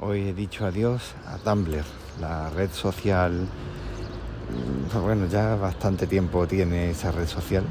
[0.00, 1.84] Hoy he dicho adiós a Tumblr,
[2.20, 7.64] la red social, mm, bueno, ya bastante tiempo tiene esa red social,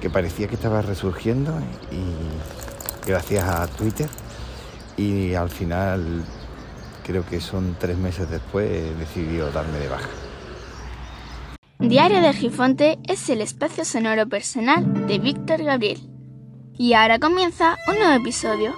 [0.00, 1.52] que parecía que estaba resurgiendo
[1.90, 4.08] y gracias a Twitter
[4.96, 6.24] y al final,
[7.04, 10.08] creo que son tres meses después, he decidido darme de baja.
[11.80, 16.00] Diario de Gifonte es el espacio sonoro personal de Víctor Gabriel.
[16.76, 18.72] Y ahora comienza un nuevo episodio.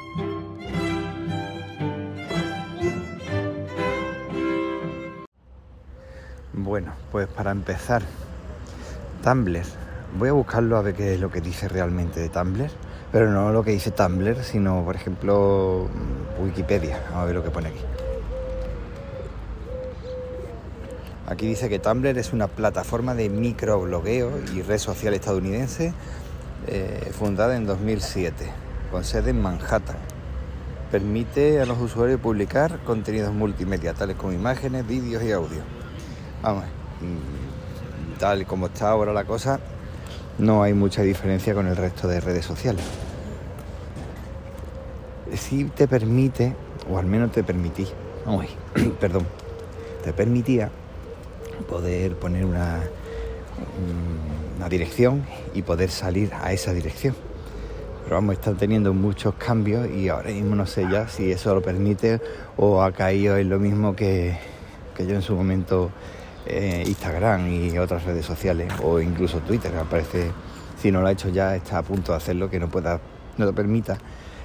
[6.66, 8.02] Bueno, pues para empezar,
[9.22, 9.62] Tumblr.
[10.18, 12.68] Voy a buscarlo a ver qué es lo que dice realmente de Tumblr,
[13.12, 15.86] pero no lo que dice Tumblr, sino, por ejemplo,
[16.40, 16.98] Wikipedia.
[17.04, 17.78] Vamos a ver lo que pone aquí.
[21.28, 25.94] Aquí dice que Tumblr es una plataforma de microblogueo y red social estadounidense
[26.66, 28.44] eh, fundada en 2007,
[28.90, 29.98] con sede en Manhattan.
[30.90, 35.85] Permite a los usuarios publicar contenidos multimedia, tales como imágenes, vídeos y audio.
[36.42, 36.64] Vamos,
[37.00, 39.58] mm, tal como está ahora la cosa,
[40.38, 42.84] no hay mucha diferencia con el resto de redes sociales.
[45.34, 46.54] Sí te permite,
[46.90, 47.86] o al menos te permití,
[49.00, 49.26] perdón,
[50.04, 50.70] te permitía
[51.68, 52.80] poder poner una,
[54.56, 57.14] una dirección y poder salir a esa dirección.
[58.04, 61.62] Pero vamos, están teniendo muchos cambios y ahora mismo no sé ya si eso lo
[61.62, 62.20] permite
[62.56, 64.38] o ha caído en lo mismo que,
[64.96, 65.90] que yo en su momento
[66.46, 70.30] eh, Instagram y otras redes sociales o incluso Twitter, me parece,
[70.80, 73.00] si no lo ha hecho ya, está a punto de hacerlo, que no pueda,
[73.36, 73.98] no te permita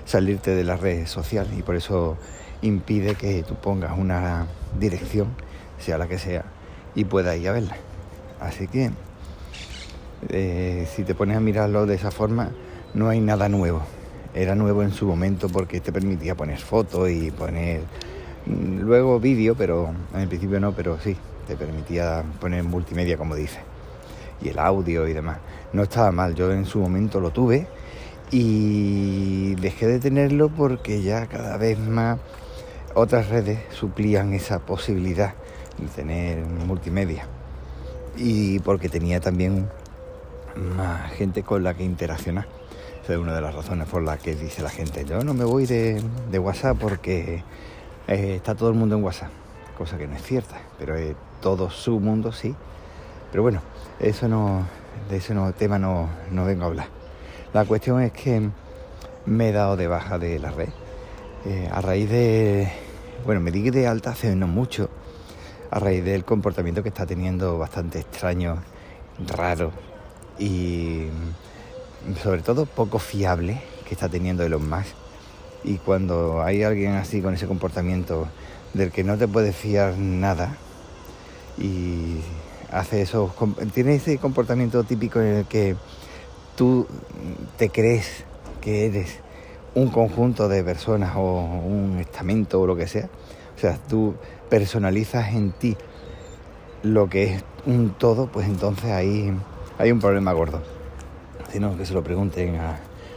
[0.05, 2.17] salirte de la red social y por eso
[2.61, 4.47] impide que tú pongas una
[4.80, 5.30] dirección,
[5.80, 6.45] sea la que sea,
[6.95, 7.77] y puedas ir a verla.
[8.39, 8.91] Así que
[10.30, 12.52] eh, si te pones a mirarlo de esa forma,
[12.93, 13.81] no hay nada nuevo.
[14.33, 17.81] Era nuevo en su momento porque te permitía poner fotos y poner
[18.45, 21.17] mm, luego vídeo, pero en principio no, pero sí,
[21.52, 23.59] te permitía poner multimedia, como dice,
[24.41, 25.39] y el audio y demás.
[25.73, 27.67] No estaba mal, yo en su momento lo tuve
[28.31, 32.20] y dejé de tenerlo porque ya cada vez más
[32.95, 35.33] otras redes suplían esa posibilidad
[35.77, 37.27] de tener multimedia
[38.15, 39.67] y porque tenía también
[40.55, 42.47] más gente con la que interaccionar.
[43.03, 45.43] Esa es una de las razones por las que dice la gente, yo no me
[45.43, 46.02] voy de,
[46.39, 47.43] WhatsApp porque
[48.08, 49.31] eh, está todo el mundo en WhatsApp,
[49.77, 52.55] cosa que no es cierta, pero eh, todo su mundo sí.
[53.32, 53.61] Pero bueno,
[53.99, 54.65] eso no,
[55.09, 56.87] de ese no, tema no, no vengo a hablar.
[57.54, 58.49] La cuestión es que
[59.26, 60.70] me he dado de baja de la red.
[61.45, 62.71] Eh, a raíz de,
[63.26, 64.89] bueno, me di de alta hace no mucho,
[65.71, 68.61] a raíz del comportamiento que está teniendo bastante extraño,
[69.27, 69.71] raro
[70.38, 71.08] y
[72.23, 74.95] sobre todo poco fiable que está teniendo Elon Musk.
[75.64, 78.27] Y cuando hay alguien así con ese comportamiento
[78.73, 80.58] del que no te puedes fiar nada,
[81.58, 82.21] y
[82.71, 83.33] hace eso,
[83.73, 85.76] tiene ese comportamiento típico en el que
[86.55, 86.87] tú
[87.58, 88.23] te crees
[88.61, 89.20] que eres
[89.76, 93.09] un conjunto de personas o un estamento o lo que sea.
[93.55, 94.15] O sea, tú
[94.49, 95.77] personalizas en ti
[96.83, 99.32] lo que es un todo, pues entonces ahí
[99.77, 100.61] hay un problema gordo.
[101.52, 102.59] Sino que se lo pregunten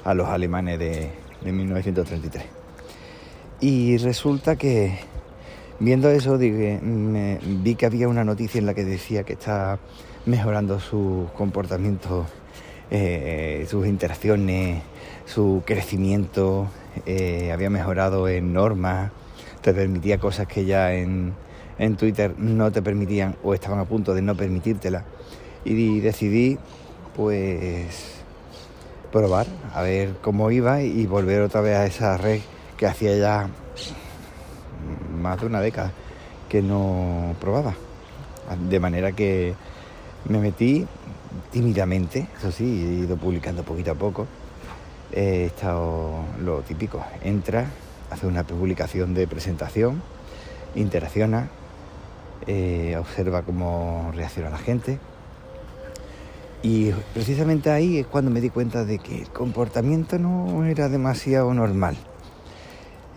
[0.04, 1.10] a, los alemanes de,
[1.42, 2.44] de 1933.
[3.60, 4.98] Y resulta que
[5.80, 9.80] Viendo eso, vi que había una noticia en la que decía que está
[10.24, 12.26] mejorando su comportamiento,
[12.92, 14.82] eh, sus interacciones,
[15.26, 16.68] su crecimiento,
[17.06, 19.10] eh, había mejorado en normas,
[19.62, 21.34] te permitía cosas que ya en,
[21.78, 25.04] en Twitter no te permitían o estaban a punto de no permitírtela.
[25.64, 26.56] Y decidí,
[27.16, 28.22] pues,
[29.10, 32.40] probar, a ver cómo iba y volver otra vez a esa red
[32.76, 33.48] que hacía ya
[35.24, 35.90] más de una década
[36.50, 37.74] que no probaba.
[38.68, 39.54] De manera que
[40.28, 40.86] me metí
[41.50, 44.26] tímidamente, eso sí, he ido publicando poquito a poco.
[45.12, 46.12] He estado
[46.44, 47.66] lo típico, entra,
[48.10, 50.02] hace una publicación de presentación,
[50.74, 51.48] interacciona,
[52.46, 54.98] eh, observa cómo reacciona la gente.
[56.62, 61.54] Y precisamente ahí es cuando me di cuenta de que el comportamiento no era demasiado
[61.54, 61.96] normal.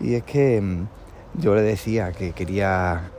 [0.00, 0.86] Y es que mm,
[1.34, 3.10] yo le decía que quería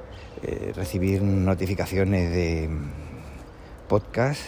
[0.41, 2.69] eh, recibir notificaciones de
[3.87, 4.41] podcast,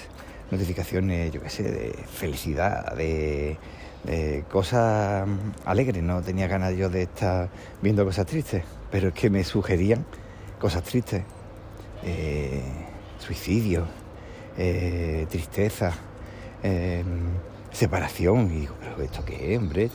[0.52, 3.58] notificaciones, yo qué sé, de felicidad, de,
[4.50, 5.28] cosas
[5.64, 6.02] alegres.
[6.02, 7.50] No tenía ganas yo de estar
[7.82, 10.06] viendo cosas tristes, pero es que me sugerían
[10.60, 11.24] cosas tristes.
[12.04, 12.64] Eh,
[13.20, 13.86] suicidio,
[14.58, 15.94] eh, tristeza,
[17.72, 18.52] separación.
[18.52, 19.90] Y digo, ¿pero esto qué es, hombre?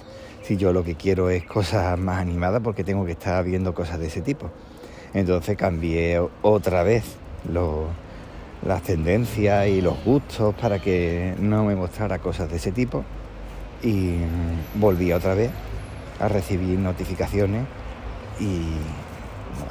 [0.47, 3.99] Si yo lo que quiero es cosas más animadas porque tengo que estar viendo cosas
[3.99, 4.51] de ese tipo.
[5.13, 7.05] Entonces cambié otra vez
[8.65, 13.05] las tendencias y los gustos para que no me mostrara cosas de ese tipo
[13.83, 14.19] y
[14.77, 15.51] volví otra vez
[16.21, 17.65] a recibir notificaciones
[18.39, 18.63] y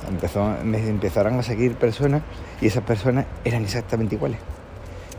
[0.10, 2.22] empezó, me empezaron a seguir personas
[2.60, 4.40] y esas personas eran exactamente iguales.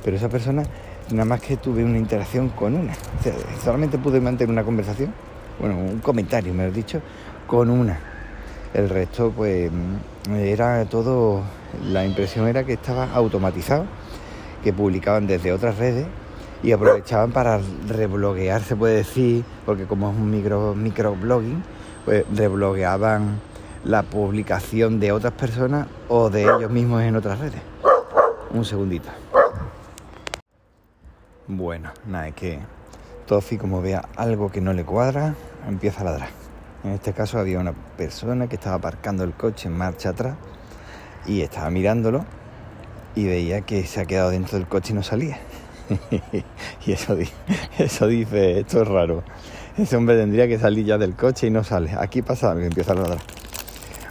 [0.04, 0.68] Pero esas personas
[1.10, 2.92] nada más que tuve una interacción con una.
[3.64, 5.12] solamente pude mantener una conversación,
[5.58, 7.00] bueno, un comentario, me he dicho,
[7.46, 7.98] con una.
[8.74, 9.70] El resto, pues,
[10.30, 11.42] era todo,
[11.84, 13.84] la impresión era que estaba automatizado,
[14.62, 16.06] que publicaban desde otras redes
[16.62, 21.62] y aprovechaban para rebloguear, se puede decir, porque como es un micro, microblogging,
[22.04, 23.40] pues reblogueaban
[23.84, 27.60] la publicación de otras personas o de ellos mismos en otras redes.
[28.50, 29.08] Un segundito.
[31.46, 32.58] Bueno, nada, es que
[33.26, 35.34] Tofi como vea algo que no le cuadra,
[35.68, 36.28] empieza a ladrar.
[36.84, 40.36] En este caso había una persona que estaba aparcando el coche en marcha atrás
[41.26, 42.24] y estaba mirándolo
[43.16, 45.38] y veía que se ha quedado dentro del coche y no salía.
[46.86, 47.16] y eso,
[48.06, 49.24] dice, esto es raro.
[49.76, 51.90] Ese hombre tendría que salir ya del coche y no sale.
[51.98, 53.18] Aquí pasa algo, empieza a ladrar.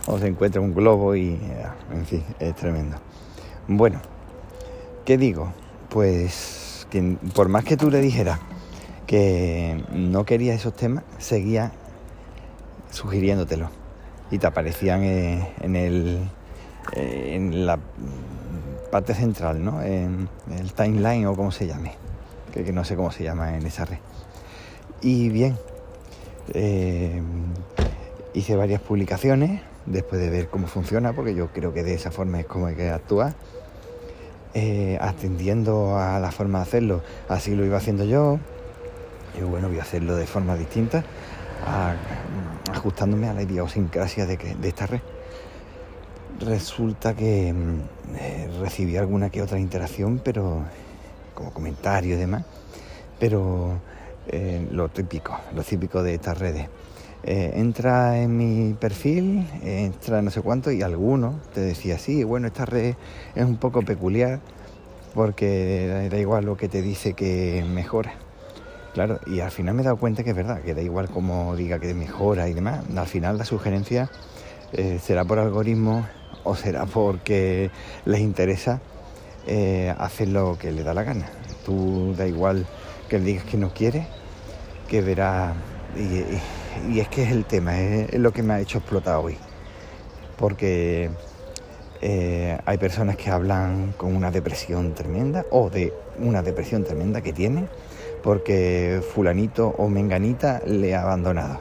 [0.07, 1.39] O se encuentra un globo y,
[1.91, 2.97] en fin, es tremendo.
[3.67, 4.01] Bueno,
[5.06, 5.53] ¿qué digo?
[5.89, 6.88] Pues
[7.33, 8.39] por más que tú le dijeras
[9.07, 11.72] que no quería esos temas, seguía
[12.92, 13.69] sugiriéndotelo
[14.31, 16.30] y te aparecían eh, en, el,
[16.94, 17.80] eh, en la
[18.92, 19.81] parte central, ¿no?
[19.81, 21.94] En el timeline o como se llame,
[22.52, 23.98] que, no sé cómo se llama en esa red.
[25.02, 25.58] Y bien,
[26.54, 27.22] eh,
[28.34, 32.40] hice varias publicaciones después de ver cómo funciona, porque yo creo que de esa forma
[32.40, 33.36] es como hay que actuar
[35.01, 37.01] atendiendo a la forma de hacerlo.
[37.28, 38.40] Así lo iba haciendo yo.
[39.38, 41.04] Y bueno, voy a hacerlo de forma distinta,
[42.72, 45.02] ajustándome a la idiosincrasia de, que, de esta red.
[46.40, 47.80] Resulta que mm,
[48.18, 50.64] eh, recibí alguna que otra interacción, pero
[51.34, 52.46] como comentario y demás,
[53.20, 53.80] pero
[54.28, 56.70] eh, lo típico, lo típico de estas redes.
[57.24, 62.66] entra en mi perfil, entra no sé cuánto y alguno te decía, sí, bueno, esta
[62.66, 62.96] red
[63.36, 64.40] es un poco peculiar
[65.16, 68.25] porque da igual lo que te dice que mejora.
[68.95, 71.53] Claro, y al final me he dado cuenta que es verdad, que da igual como
[71.57, 74.09] diga que mejora y demás, al final la sugerencia
[74.71, 76.07] eh, será por algoritmo
[76.45, 77.71] o será porque
[78.06, 78.80] les interesa
[79.47, 81.27] eh, hacer lo que le da la gana.
[81.65, 82.65] Tú da igual
[83.09, 84.07] que digas que no quiere,
[84.88, 85.56] que verá.
[85.98, 89.36] Y, es que es el tema, es lo que me ha hecho explotar hoy.
[90.38, 91.09] Porque
[92.00, 97.33] eh, hay personas que hablan con una depresión tremenda o de una depresión tremenda que
[97.33, 97.68] tiene
[98.25, 101.60] porque fulanito o menganita le ha abandonado.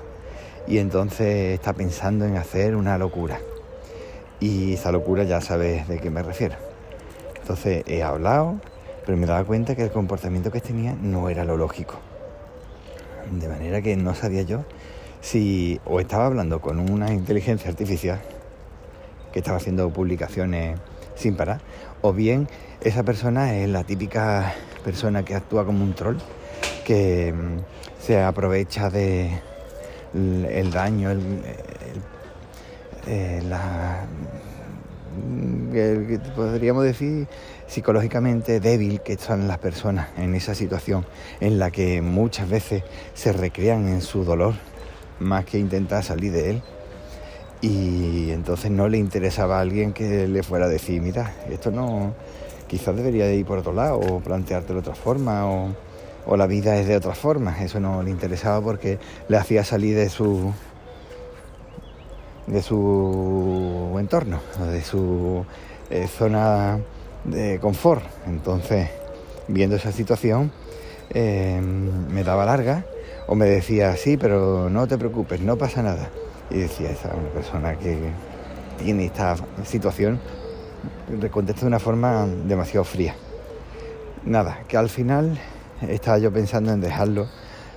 [0.66, 3.38] Y entonces está pensando en hacer una locura.
[4.40, 6.54] Y esa locura ya sabes de qué me refiero.
[7.38, 8.60] Entonces he hablado,
[9.04, 11.96] pero me daba cuenta que el comportamiento que tenía no era lo lógico.
[13.30, 14.64] De manera que no sabía yo
[15.20, 18.22] si o estaba hablando con una inteligencia artificial
[19.34, 20.78] que estaba haciendo publicaciones
[21.14, 21.60] sin parar,
[22.00, 22.48] o bien
[22.80, 26.16] esa persona es la típica persona que actúa como un troll,
[26.84, 27.58] que mm,
[28.00, 29.40] se aprovecha de
[30.14, 31.20] el, daño, el,
[33.06, 34.06] eh, la,
[35.18, 37.26] mm, podríamos decir
[37.66, 41.04] psicológicamente débil que están las personas en esa situación
[41.40, 44.54] en la que muchas veces se recrean en su dolor
[45.18, 46.62] más que intentar salir de él.
[47.60, 52.14] Y entonces no le interesaba a alguien que le fuera a decir, mira, esto no,
[52.68, 55.70] quizás debería ir por otro lado o plantearte de otra forma o,
[56.36, 57.62] la vida es de otra forma.
[57.62, 60.52] Eso no le interesaba porque le hacía salir de su
[62.46, 64.40] de su entorno,
[64.70, 65.46] de su
[65.90, 66.78] eh, zona
[67.24, 68.04] de confort.
[68.26, 68.88] Entonces,
[69.48, 70.52] viendo esa situación,
[71.10, 72.84] eh, me daba larga
[73.26, 76.10] o me decía, sí, pero no te preocupes, no pasa nada.
[76.50, 77.98] Y decía, esa persona que
[78.82, 80.20] tiene esta situación
[81.30, 83.14] contesta de una forma demasiado fría.
[84.24, 85.38] Nada, que al final
[85.82, 87.28] estaba yo pensando en dejarlo,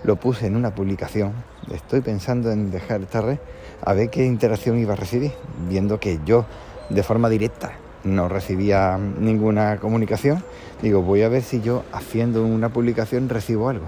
[0.03, 1.33] lo puse en una publicación,
[1.71, 3.39] estoy pensando en dejar esta red
[3.81, 5.31] a ver qué interacción iba a recibir,
[5.69, 6.45] viendo que yo
[6.89, 7.73] de forma directa
[8.03, 10.43] no recibía ninguna comunicación,
[10.81, 13.87] digo, voy a ver si yo haciendo una publicación recibo algo.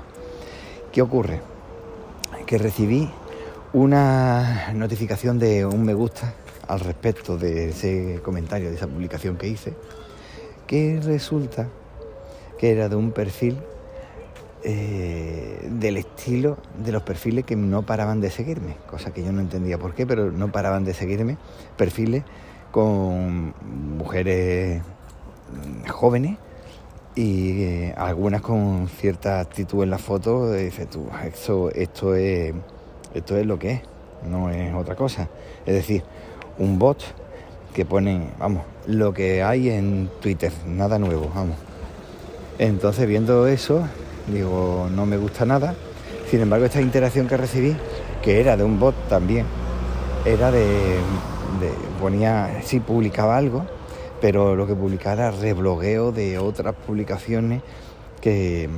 [0.91, 1.41] ¿Qué ocurre?
[2.45, 3.09] Que recibí
[3.73, 6.33] una notificación de un me gusta
[6.67, 9.73] al respecto de ese comentario, de esa publicación que hice,
[10.67, 11.67] que resulta
[12.57, 13.57] que era de un perfil
[14.63, 19.41] eh, del estilo de los perfiles que no paraban de seguirme, cosa que yo no
[19.41, 21.37] entendía por qué, pero no paraban de seguirme
[21.77, 22.23] perfiles
[22.71, 23.53] con
[23.97, 24.81] mujeres
[25.87, 26.37] jóvenes
[27.15, 32.53] y eh, algunas con cierta actitud en la foto, dices tú, esto, esto, es,
[33.13, 33.81] esto es lo que es,
[34.27, 35.27] no es otra cosa.
[35.65, 36.03] Es decir,
[36.57, 37.01] un bot
[37.73, 41.57] que pone, vamos, lo que hay en Twitter, nada nuevo, vamos.
[42.57, 43.87] Entonces viendo eso,
[44.33, 45.75] digo, no me gusta nada.
[46.29, 47.75] Sin embargo, esta interacción que recibí,
[48.21, 49.45] que era de un bot también,
[50.25, 50.97] era de,
[51.99, 53.65] ponía, sí, publicaba algo,
[54.21, 57.61] pero lo que publicaba era reblogueo de otras publicaciones
[58.21, 58.69] que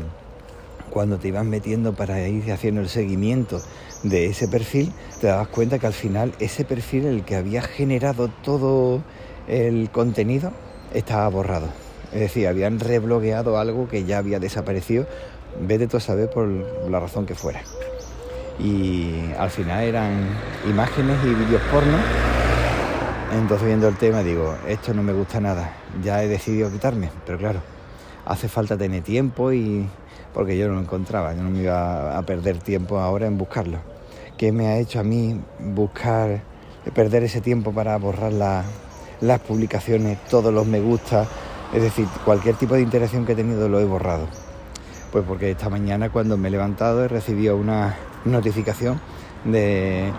[0.92, 3.62] cuando te ibas metiendo para ir haciendo el seguimiento
[4.04, 8.30] de ese perfil, te dabas cuenta que al final ese perfil, el que había generado
[8.44, 9.02] todo
[9.48, 10.52] el contenido,
[10.94, 11.68] estaba borrado.
[12.14, 15.08] Es decir, habían reblogueado algo que ya había desaparecido,
[15.60, 17.62] vete tú a saber por la razón que fuera.
[18.60, 20.28] Y al final eran
[20.70, 21.98] imágenes y vídeos porno.
[23.34, 27.38] Entonces viendo el tema digo, esto no me gusta nada, ya he decidido quitarme, pero
[27.38, 27.62] claro,
[28.26, 29.88] hace falta tener tiempo y
[30.34, 33.78] porque yo no lo encontraba, yo no me iba a perder tiempo ahora en buscarlo.
[34.38, 36.42] ¿Qué me ha hecho a mí buscar,
[36.94, 41.26] perder ese tiempo para borrar las publicaciones, todos los me gusta?
[41.74, 44.28] Es decir, cualquier tipo de interacción que he tenido lo he borrado.
[45.12, 49.00] Pues porque esta mañana cuando me he levantado he recibido una notificación
[49.44, 50.10] de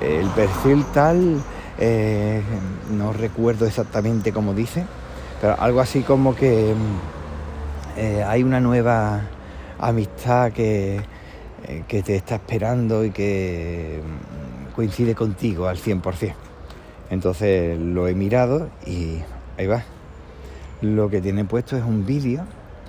[0.00, 1.42] el perfil tal,
[1.78, 2.42] eh,
[2.90, 4.84] no recuerdo exactamente cómo dice,
[5.40, 6.74] pero algo así como que
[7.96, 9.20] eh, hay una nueva
[9.78, 11.00] amistad que,
[11.66, 16.32] eh, que te está esperando y que mm, coincide contigo al 100%.
[17.10, 19.18] Entonces lo he mirado y
[19.58, 19.82] ahí va.
[20.80, 22.44] Lo que tiene puesto es un vídeo,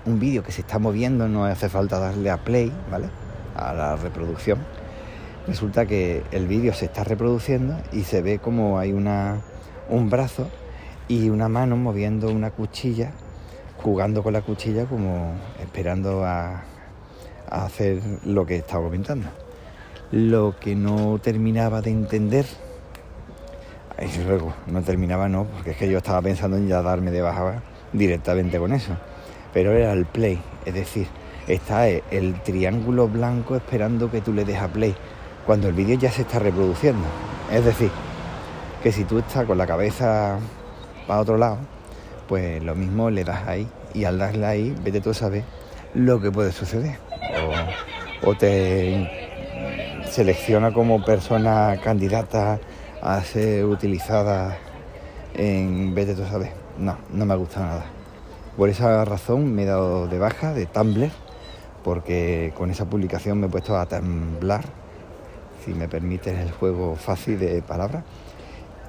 [0.05, 3.09] un vídeo que se está moviendo, no hace falta darle a play, ¿vale?
[3.55, 4.59] A la reproducción.
[5.47, 9.41] Resulta que el vídeo se está reproduciendo y se ve como hay una,
[9.89, 10.47] un brazo
[11.07, 13.11] y una mano moviendo una cuchilla,
[13.77, 16.63] jugando con la cuchilla como esperando a,
[17.49, 19.29] hacer lo que estaba comentando.
[20.11, 22.45] Lo que no terminaba de entender,
[23.99, 27.21] y luego no terminaba no, porque es que yo estaba pensando en ya darme de
[27.21, 27.61] baja
[27.93, 28.95] directamente con eso,
[29.53, 31.07] pero era el play, es decir,
[31.47, 34.95] está el triángulo blanco esperando que tú le des a play
[35.45, 37.05] cuando el vídeo ya se está reproduciendo.
[37.51, 37.91] Es decir,
[38.83, 40.39] que si tú estás con la cabeza
[41.07, 41.57] para otro lado,
[42.27, 45.43] pues lo mismo le das ahí y al darle ahí, vete tú a saber
[45.93, 46.97] lo que puede suceder
[48.23, 49.09] o, te
[50.09, 52.59] selecciona como persona candidata
[53.01, 54.57] a ser utilizada
[55.33, 56.51] en vez de tú sabes.
[56.77, 58.00] No, no me ha gustado nada.
[58.61, 61.09] Por esa razón me he dado de baja de Tumblr,
[61.83, 64.65] porque con esa publicación me he puesto a temblar,
[65.65, 68.03] si me permites el juego fácil de palabras.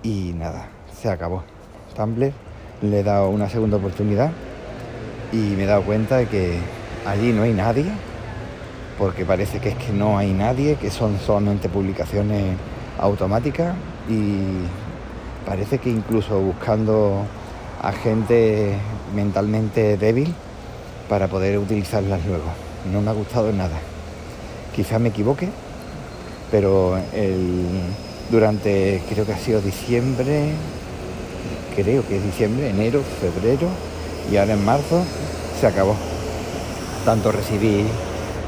[0.03, 1.43] Y nada, se acabó.
[1.97, 2.35] Tumblr
[2.83, 4.31] le he dado una segunda oportunidad
[5.33, 6.59] y me he dado cuenta de que
[7.07, 7.87] allí no hay nadie,
[8.99, 12.59] porque parece que es que no hay nadie, que son solamente publicaciones
[13.01, 13.75] automáticas
[14.07, 14.67] y
[15.47, 17.25] parece que incluso buscando
[17.83, 18.77] a gente
[19.15, 20.33] mentalmente débil
[21.09, 22.45] para poder utilizarlas luego.
[22.93, 23.79] No me ha gustado nada.
[24.75, 25.49] Quizás me equivoque,
[26.51, 26.97] pero
[28.31, 30.53] durante creo que ha sido diciembre,
[31.77, 33.69] creo que es diciembre, enero, febrero
[34.31, 35.05] y ahora en marzo
[35.61, 35.97] se acabó.
[37.05, 37.85] Tanto recibí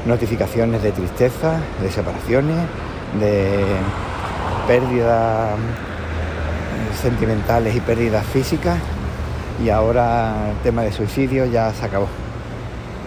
[0.05, 2.57] notificaciones de tristeza, de separaciones,
[3.19, 3.63] de
[4.65, 5.51] pérdidas
[7.01, 8.79] sentimentales y pérdidas físicas
[9.63, 12.07] y ahora el tema de suicidio ya se acabó.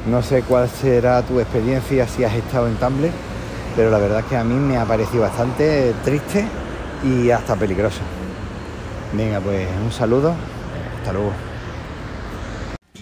[0.09, 3.11] No sé cuál será tu experiencia si has estado en Tumblr,
[3.77, 6.47] pero la verdad es que a mí me ha parecido bastante triste
[7.05, 8.01] y hasta peligroso.
[9.13, 10.35] Venga, pues un saludo,
[10.99, 11.33] hasta luego.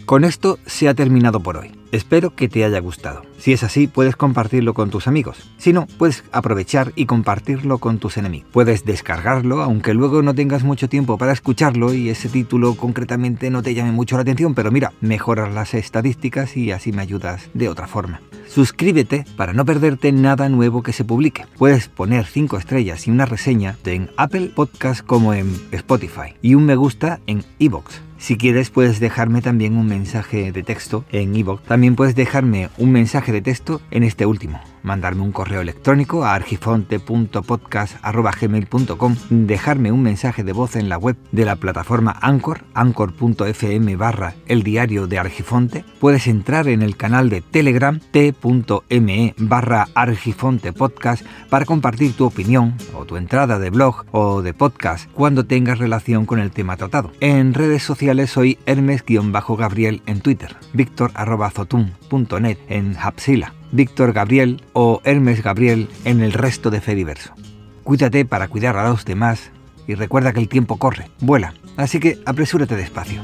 [0.04, 1.75] Con esto se ha terminado por hoy.
[1.96, 3.22] Espero que te haya gustado.
[3.38, 5.50] Si es así, puedes compartirlo con tus amigos.
[5.56, 8.50] Si no, puedes aprovechar y compartirlo con tus enemigos.
[8.52, 13.62] Puedes descargarlo, aunque luego no tengas mucho tiempo para escucharlo y ese título concretamente no
[13.62, 17.70] te llame mucho la atención, pero mira, mejoras las estadísticas y así me ayudas de
[17.70, 18.20] otra forma.
[18.46, 21.46] Suscríbete para no perderte nada nuevo que se publique.
[21.56, 26.66] Puedes poner 5 estrellas y una reseña en Apple Podcast como en Spotify y un
[26.66, 28.00] me gusta en iVoox.
[28.18, 31.62] Si quieres puedes dejarme también un mensaje de texto en iVoox.
[31.62, 34.60] También puedes dejarme un mensaje de texto en este último.
[34.82, 41.44] Mandarme un correo electrónico a argifonte.podcast.gmail.com, dejarme un mensaje de voz en la web de
[41.44, 45.84] la plataforma Anchor, anchor.fm barra el diario de Argifonte.
[46.00, 52.74] Puedes entrar en el canal de Telegram t.me barra Argifonte Podcast para compartir tu opinión
[52.94, 57.12] o tu entrada de blog o de podcast cuando tengas relación con el tema tratado.
[57.20, 65.88] En redes sociales soy Hermes-Gabriel en Twitter, Víctor.zotum.net en Hapsila, Víctor Gabriel o Hermes Gabriel
[66.04, 67.34] en el resto de Fediverso.
[67.84, 69.50] Cuídate para cuidar a los demás
[69.86, 73.22] y recuerda que el tiempo corre, vuela, así que apresúrate despacio.